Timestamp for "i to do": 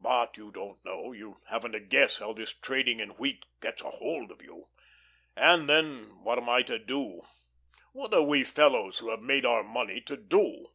6.48-7.26